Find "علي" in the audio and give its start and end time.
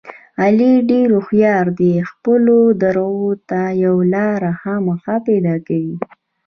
0.41-0.73